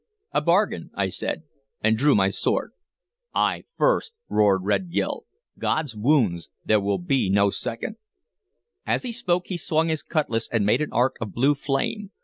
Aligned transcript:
"A 0.31 0.41
bargain," 0.41 0.89
I 0.95 1.09
said, 1.09 1.43
and 1.83 1.95
drew 1.95 2.15
my 2.15 2.29
sword. 2.29 2.71
"I 3.35 3.65
first!" 3.77 4.13
roared 4.29 4.63
Red 4.65 4.91
Gil. 4.91 5.25
"God's 5.59 5.95
wounds! 5.95 6.49
there 6.65 6.79
will 6.79 6.97
need 6.97 7.33
no 7.33 7.51
second!" 7.51 7.97
As 8.83 9.03
he 9.03 9.11
spoke 9.11 9.45
he 9.45 9.57
swung 9.57 9.89
his 9.89 10.01
cutlass 10.01 10.49
and 10.51 10.65
made 10.65 10.81
an 10.81 10.91
arc 10.91 11.17
of 11.21 11.33
blue 11.33 11.53
flame. 11.53 12.09